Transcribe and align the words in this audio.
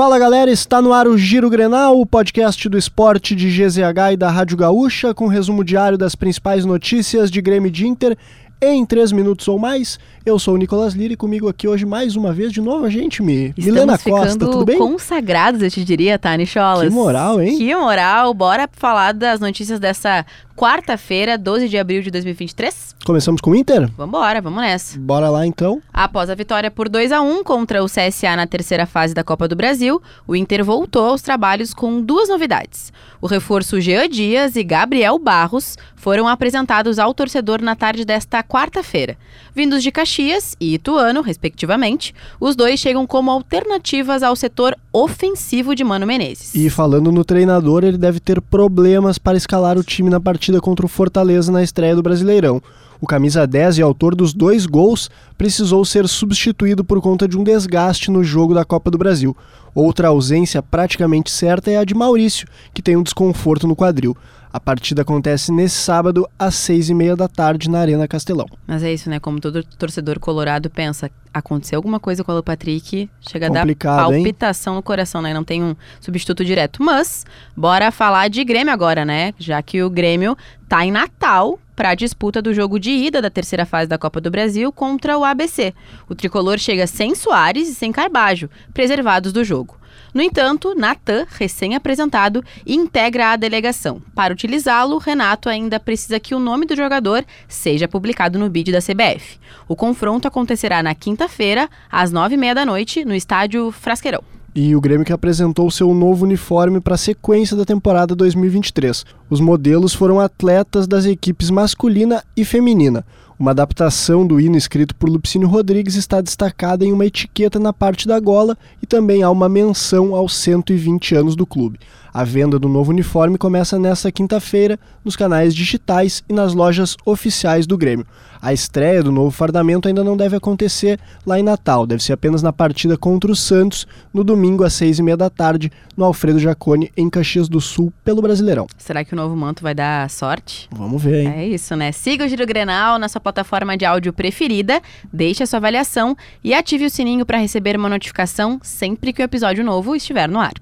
Fala 0.00 0.18
galera, 0.18 0.50
está 0.50 0.80
no 0.80 0.94
ar 0.94 1.06
o 1.06 1.18
Giro 1.18 1.50
Grenal, 1.50 2.00
o 2.00 2.06
podcast 2.06 2.66
do 2.70 2.78
esporte 2.78 3.36
de 3.36 3.50
GZH 3.50 4.14
e 4.14 4.16
da 4.16 4.30
Rádio 4.30 4.56
Gaúcha, 4.56 5.12
com 5.12 5.26
resumo 5.26 5.62
diário 5.62 5.98
das 5.98 6.14
principais 6.14 6.64
notícias 6.64 7.30
de 7.30 7.42
Grêmio 7.42 7.68
e 7.68 7.70
de 7.70 7.86
Inter 7.86 8.16
em 8.62 8.84
3 8.84 9.12
minutos 9.12 9.46
ou 9.46 9.58
mais. 9.58 9.98
Eu 10.24 10.38
sou 10.38 10.54
o 10.54 10.56
Nicolas 10.56 10.94
Lira 10.94 11.12
e 11.12 11.16
comigo 11.16 11.48
aqui 11.48 11.68
hoje 11.68 11.84
mais 11.84 12.16
uma 12.16 12.32
vez, 12.32 12.50
de 12.50 12.62
novo 12.62 12.86
a 12.86 12.88
gente, 12.88 13.22
me 13.22 13.48
Estamos 13.48 13.66
Milena 13.66 13.98
Costa, 13.98 14.38
tudo 14.38 14.64
bem? 14.64 14.78
consagrados, 14.78 15.60
eu 15.60 15.70
te 15.70 15.84
diria, 15.84 16.18
Tani 16.18 16.46
Cholas. 16.46 16.88
Que 16.88 16.94
moral, 16.94 17.40
hein? 17.42 17.58
Que 17.58 17.74
moral. 17.74 18.32
Bora 18.32 18.68
falar 18.72 19.12
das 19.12 19.38
notícias 19.38 19.78
dessa 19.78 20.24
quarta-feira, 20.60 21.38
12 21.38 21.70
de 21.70 21.78
abril 21.78 22.02
de 22.02 22.10
2023? 22.10 22.94
Começamos 23.06 23.40
com 23.40 23.52
o 23.52 23.56
Inter? 23.56 23.90
Vambora, 23.96 24.42
vamos 24.42 24.60
nessa. 24.60 24.98
Bora 24.98 25.30
lá 25.30 25.46
então. 25.46 25.80
Após 25.90 26.28
a 26.28 26.34
vitória 26.34 26.70
por 26.70 26.86
2 26.86 27.12
a 27.12 27.22
1 27.22 27.42
contra 27.42 27.82
o 27.82 27.86
CSA 27.86 28.36
na 28.36 28.46
terceira 28.46 28.84
fase 28.84 29.14
da 29.14 29.24
Copa 29.24 29.48
do 29.48 29.56
Brasil, 29.56 30.02
o 30.28 30.36
Inter 30.36 30.62
voltou 30.62 31.06
aos 31.06 31.22
trabalhos 31.22 31.72
com 31.72 32.02
duas 32.02 32.28
novidades. 32.28 32.92
O 33.22 33.26
reforço 33.26 33.80
Jean 33.80 34.06
Dias 34.06 34.54
e 34.54 34.62
Gabriel 34.62 35.18
Barros 35.18 35.78
foram 35.96 36.26
apresentados 36.26 36.98
ao 36.98 37.12
torcedor 37.12 37.60
na 37.62 37.76
tarde 37.76 38.04
desta 38.04 38.42
quarta-feira. 38.42 39.16
Vindos 39.54 39.82
de 39.82 39.90
Caxias 39.90 40.56
e 40.58 40.74
Ituano, 40.74 41.20
respectivamente, 41.20 42.14
os 42.40 42.56
dois 42.56 42.80
chegam 42.80 43.06
como 43.06 43.30
alternativas 43.30 44.22
ao 44.22 44.34
setor 44.34 44.74
ofensivo 44.92 45.74
de 45.74 45.84
Mano 45.84 46.06
Menezes. 46.06 46.54
E 46.54 46.70
falando 46.70 47.12
no 47.12 47.24
treinador, 47.24 47.84
ele 47.84 47.98
deve 47.98 48.18
ter 48.18 48.40
problemas 48.40 49.18
para 49.18 49.36
escalar 49.36 49.76
o 49.76 49.84
time 49.84 50.08
na 50.08 50.18
partida 50.18 50.49
contra 50.58 50.86
o 50.86 50.88
Fortaleza 50.88 51.52
na 51.52 51.62
estreia 51.62 51.94
do 51.94 52.02
Brasileirão. 52.02 52.62
O 52.98 53.06
camisa 53.06 53.46
10 53.46 53.76
e 53.76 53.82
autor 53.82 54.14
dos 54.14 54.32
dois 54.32 54.64
gols 54.64 55.10
precisou 55.36 55.84
ser 55.84 56.08
substituído 56.08 56.82
por 56.82 57.00
conta 57.02 57.28
de 57.28 57.36
um 57.36 57.44
desgaste 57.44 58.10
no 58.10 58.24
jogo 58.24 58.54
da 58.54 58.64
Copa 58.64 58.90
do 58.90 58.96
Brasil. 58.96 59.36
Outra 59.74 60.08
ausência 60.08 60.62
praticamente 60.62 61.30
certa 61.30 61.70
é 61.70 61.76
a 61.76 61.84
de 61.84 61.94
Maurício, 61.94 62.48
que 62.72 62.82
tem 62.82 62.96
um 62.96 63.02
desconforto 63.02 63.66
no 63.66 63.76
quadril. 63.76 64.16
A 64.52 64.58
partida 64.58 65.02
acontece 65.02 65.52
nesse 65.52 65.76
sábado, 65.76 66.28
às 66.36 66.56
seis 66.56 66.90
e 66.90 66.94
meia 66.94 67.14
da 67.14 67.28
tarde, 67.28 67.70
na 67.70 67.78
Arena 67.78 68.08
Castelão. 68.08 68.46
Mas 68.66 68.82
é 68.82 68.92
isso, 68.92 69.08
né? 69.08 69.20
Como 69.20 69.38
todo 69.38 69.62
torcedor 69.62 70.18
colorado 70.18 70.68
pensa, 70.68 71.08
aconteceu 71.32 71.76
alguma 71.78 72.00
coisa 72.00 72.24
com 72.24 72.36
o 72.36 72.42
Patrick, 72.42 73.08
chega 73.20 73.46
Complicado, 73.46 73.92
a 73.92 74.02
dar 74.02 74.10
palpitação 74.10 74.72
hein? 74.72 74.76
no 74.78 74.82
coração, 74.82 75.22
né? 75.22 75.32
Não 75.32 75.44
tem 75.44 75.62
um 75.62 75.76
substituto 76.00 76.44
direto. 76.44 76.82
Mas, 76.82 77.24
bora 77.56 77.92
falar 77.92 78.28
de 78.28 78.42
Grêmio 78.42 78.72
agora, 78.72 79.04
né? 79.04 79.32
Já 79.38 79.62
que 79.62 79.84
o 79.84 79.88
Grêmio 79.88 80.36
tá 80.68 80.84
em 80.84 80.90
Natal 80.90 81.56
para 81.80 81.88
a 81.88 81.94
disputa 81.94 82.42
do 82.42 82.52
jogo 82.52 82.78
de 82.78 82.90
ida 82.90 83.22
da 83.22 83.30
terceira 83.30 83.64
fase 83.64 83.88
da 83.88 83.96
Copa 83.96 84.20
do 84.20 84.30
Brasil 84.30 84.70
contra 84.70 85.16
o 85.16 85.24
ABC. 85.24 85.72
O 86.10 86.14
tricolor 86.14 86.58
chega 86.58 86.86
sem 86.86 87.14
Soares 87.14 87.70
e 87.70 87.74
sem 87.74 87.90
Carbajo, 87.90 88.50
preservados 88.74 89.32
do 89.32 89.42
jogo. 89.42 89.78
No 90.12 90.20
entanto, 90.20 90.74
Natan, 90.74 91.26
recém-apresentado, 91.30 92.44
integra 92.66 93.32
a 93.32 93.36
delegação. 93.36 94.02
Para 94.14 94.34
utilizá-lo, 94.34 94.98
Renato 94.98 95.48
ainda 95.48 95.80
precisa 95.80 96.20
que 96.20 96.34
o 96.34 96.38
nome 96.38 96.66
do 96.66 96.76
jogador 96.76 97.24
seja 97.48 97.88
publicado 97.88 98.38
no 98.38 98.50
bid 98.50 98.70
da 98.70 98.82
CBF. 98.82 99.38
O 99.66 99.74
confronto 99.74 100.28
acontecerá 100.28 100.82
na 100.82 100.94
quinta-feira, 100.94 101.66
às 101.90 102.12
nove 102.12 102.34
e 102.34 102.38
meia 102.38 102.54
da 102.54 102.66
noite, 102.66 103.06
no 103.06 103.14
estádio 103.14 103.72
Frasqueirão. 103.72 104.22
E 104.52 104.74
o 104.74 104.80
Grêmio 104.80 105.06
que 105.06 105.12
apresentou 105.12 105.70
seu 105.70 105.94
novo 105.94 106.24
uniforme 106.24 106.80
para 106.80 106.96
a 106.96 106.98
sequência 106.98 107.56
da 107.56 107.64
temporada 107.64 108.16
2023. 108.16 109.04
Os 109.28 109.38
modelos 109.38 109.94
foram 109.94 110.18
atletas 110.18 110.88
das 110.88 111.06
equipes 111.06 111.50
masculina 111.50 112.24
e 112.36 112.44
feminina. 112.44 113.04
Uma 113.38 113.52
adaptação 113.52 114.26
do 114.26 114.40
hino 114.40 114.56
escrito 114.56 114.94
por 114.96 115.08
Lupicínio 115.08 115.46
Rodrigues 115.46 115.94
está 115.94 116.20
destacada 116.20 116.84
em 116.84 116.92
uma 116.92 117.06
etiqueta 117.06 117.60
na 117.60 117.72
parte 117.72 118.08
da 118.08 118.18
gola 118.18 118.58
e 118.82 118.86
também 118.86 119.22
há 119.22 119.30
uma 119.30 119.48
menção 119.48 120.16
aos 120.16 120.34
120 120.34 121.14
anos 121.14 121.36
do 121.36 121.46
clube. 121.46 121.78
A 122.12 122.24
venda 122.24 122.58
do 122.58 122.68
novo 122.68 122.90
uniforme 122.90 123.38
começa 123.38 123.78
nesta 123.78 124.10
quinta-feira 124.10 124.78
nos 125.04 125.14
canais 125.16 125.54
digitais 125.54 126.22
e 126.28 126.32
nas 126.32 126.54
lojas 126.54 126.96
oficiais 127.04 127.66
do 127.66 127.78
Grêmio. 127.78 128.06
A 128.42 128.52
estreia 128.52 129.02
do 129.02 129.12
novo 129.12 129.30
fardamento 129.30 129.86
ainda 129.86 130.02
não 130.02 130.16
deve 130.16 130.34
acontecer 130.34 130.98
lá 131.26 131.38
em 131.38 131.42
Natal, 131.42 131.86
deve 131.86 132.02
ser 132.02 132.14
apenas 132.14 132.42
na 132.42 132.52
partida 132.52 132.96
contra 132.96 133.30
o 133.30 133.36
Santos, 133.36 133.86
no 134.12 134.24
domingo 134.24 134.64
às 134.64 134.72
seis 134.72 134.98
e 134.98 135.02
meia 135.02 135.16
da 135.16 135.30
tarde, 135.30 135.70
no 135.96 136.04
Alfredo 136.04 136.38
Jacone, 136.38 136.90
em 136.96 137.08
Caxias 137.08 137.48
do 137.48 137.60
Sul, 137.60 137.92
pelo 138.02 138.22
Brasileirão. 138.22 138.66
Será 138.78 139.04
que 139.04 139.12
o 139.12 139.16
novo 139.16 139.36
manto 139.36 139.62
vai 139.62 139.74
dar 139.74 140.08
sorte? 140.08 140.68
Vamos 140.72 141.02
ver, 141.02 141.24
hein? 141.24 141.32
É 141.36 141.46
isso, 141.46 141.76
né? 141.76 141.92
Siga 141.92 142.24
o 142.24 142.28
Giro 142.28 142.46
Grenal 142.46 142.98
na 142.98 143.08
sua 143.08 143.20
plataforma 143.20 143.76
de 143.76 143.84
áudio 143.84 144.12
preferida, 144.12 144.80
deixe 145.12 145.42
a 145.42 145.46
sua 145.46 145.58
avaliação 145.58 146.16
e 146.42 146.54
ative 146.54 146.86
o 146.86 146.90
sininho 146.90 147.26
para 147.26 147.38
receber 147.38 147.76
uma 147.76 147.88
notificação 147.88 148.58
sempre 148.62 149.12
que 149.12 149.22
o 149.22 149.24
episódio 149.24 149.62
novo 149.62 149.94
estiver 149.94 150.28
no 150.28 150.40
ar. 150.40 150.54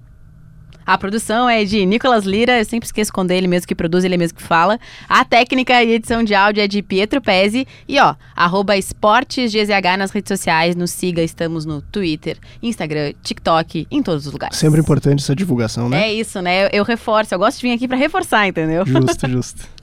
A 0.89 0.97
produção 0.97 1.47
é 1.51 1.67
de 1.67 1.85
Nicolas 1.85 2.25
Lira, 2.25 2.59
eu 2.59 2.65
sempre 2.65 2.87
esqueço 2.87 3.13
quando 3.13 3.31
é 3.31 3.37
ele 3.37 3.47
mesmo 3.47 3.69
que 3.69 3.75
produz, 3.75 4.05
ele 4.05 4.17
mesmo 4.17 4.39
que 4.39 4.43
fala. 4.43 4.81
A 5.07 5.23
técnica 5.23 5.85
e 5.85 5.93
edição 5.93 6.25
de 6.25 6.35
áudio 6.35 6.63
é 6.63 6.67
de 6.67 6.81
Pietro 6.81 7.21
Pezzi. 7.21 7.69
E 7.87 8.01
ó, 8.01 8.15
arroba 8.35 8.75
esportesgzh 8.75 9.99
nas 9.99 10.11
redes 10.11 10.29
sociais, 10.31 10.75
nos 10.75 10.91
siga, 10.91 11.23
estamos 11.23 11.67
no 11.67 11.83
Twitter, 11.83 12.39
Instagram, 12.63 13.13
TikTok, 13.23 13.87
em 13.91 14.03
todos 14.03 14.27
os 14.27 14.33
lugares. 14.33 14.57
Sempre 14.57 14.81
importante 14.81 15.23
essa 15.23 15.37
divulgação, 15.37 15.91
né? 15.91 16.09
É 16.09 16.15
isso, 16.15 16.41
né? 16.41 16.65
Eu, 16.65 16.71
eu 16.73 16.85
reforço, 16.85 17.35
eu 17.35 17.39
gosto 17.39 17.61
de 17.61 17.67
vir 17.67 17.75
aqui 17.75 17.87
para 17.87 17.99
reforçar, 17.99 18.49
entendeu? 18.49 18.87
Justo, 18.87 19.29
justo. 19.29 19.78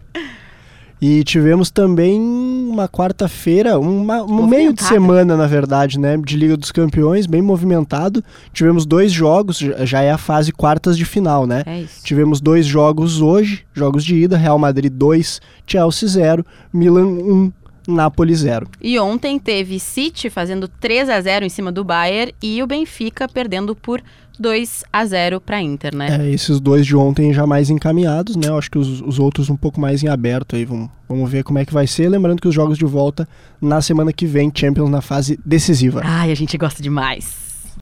E 1.08 1.24
tivemos 1.24 1.70
também 1.70 2.20
uma 2.20 2.90
quarta-feira, 2.90 3.80
um 3.80 4.48
meio 4.48 4.74
de 4.74 4.82
semana, 4.82 5.38
na 5.38 5.46
verdade, 5.46 6.00
né? 6.00 6.18
De 6.18 6.36
Liga 6.36 6.58
dos 6.58 6.72
Campeões, 6.72 7.28
bem 7.28 7.44
movimentado. 7.44 8.24
Tivemos 8.52 8.88
dois 8.88 9.12
jogos, 9.12 9.60
já 9.60 10.02
é 10.02 10.10
a 10.10 10.18
fase 10.18 10.52
quartas 10.52 10.98
de 10.98 11.06
final, 11.06 11.46
né? 11.46 11.62
É 11.68 11.82
isso. 11.82 12.04
Tivemos 12.04 12.42
dois 12.42 12.66
jogos 12.66 13.22
hoje, 13.22 13.68
jogos 13.72 14.04
de 14.04 14.16
ida, 14.16 14.36
Real 14.36 14.58
Madrid 14.58 14.92
2, 14.92 15.42
Chelsea 15.68 16.10
0, 16.10 16.44
Milan 16.74 17.06
1, 17.06 17.52
Napoli 17.88 18.34
0. 18.34 18.68
E 18.82 18.98
ontem 18.98 19.38
teve 19.38 19.80
City 19.80 20.28
fazendo 20.28 20.68
3 20.68 21.08
a 21.08 21.22
0 21.22 21.46
em 21.46 21.50
cima 21.50 21.72
do 21.72 21.84
Bayern 21.84 22.34
e 22.42 22.64
o 22.64 22.66
Benfica 22.66 23.28
perdendo 23.28 23.76
por 23.76 24.02
2 24.40 24.84
a 24.92 25.06
0 25.06 25.42
para 25.42 25.62
Inter, 25.62 25.96
né? 25.96 26.28
É, 26.28 26.30
esses 26.32 26.60
dois 26.60 26.86
de 26.86 26.96
ontem 26.96 27.34
já 27.34 27.46
mais 27.46 27.70
encaminhados, 27.70 28.36
né? 28.36 28.48
Eu 28.48 28.58
acho 28.58 28.70
que 28.70 28.78
os, 28.78 29.02
os 29.02 29.20
outros 29.20 29.50
um 29.50 29.56
pouco 29.56 29.80
mais 29.80 30.04
em 30.04 30.08
aberto 30.08 30.56
aí. 30.56 30.66
Vamos, 30.66 30.90
vamos 31.08 31.30
ver 31.30 31.44
como 31.44 31.60
é 31.60 31.66
que 31.66 31.74
vai 31.74 31.88
ser. 31.88 32.10
Lembrando 32.10 32.42
que 32.42 32.48
os 32.48 32.56
jogos 32.56 32.78
de 32.78 32.86
volta 32.86 33.28
na 33.62 33.82
semana 33.82 34.12
que 34.12 34.26
vem, 34.26 34.52
Champions 34.54 34.90
na 34.90 35.02
fase 35.02 35.40
decisiva. 35.46 36.02
Ai, 36.04 36.32
a 36.32 36.36
gente 36.36 36.58
gosta 36.58 36.82
demais. 36.82 37.45